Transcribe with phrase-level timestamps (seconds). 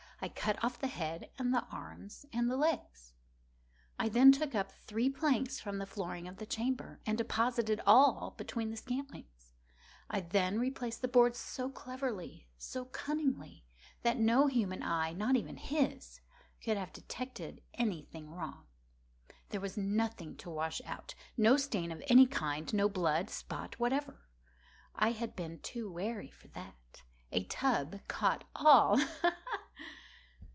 [0.23, 3.13] I cut off the head and the arms and the legs.
[3.97, 8.35] I then took up three planks from the flooring of the chamber, and deposited all
[8.37, 9.55] between the scantlings.
[10.11, 13.65] I then replaced the boards so cleverly, so cunningly,
[14.03, 18.67] that no human eye—not even his—could have detected any thing wrong.
[19.49, 24.21] There was nothing to wash out—no stain of any kind—no blood spot whatever.
[24.93, 27.01] I had been too wary for that.
[27.31, 29.09] A tub had caught all—ha!
[29.23, 29.35] ha!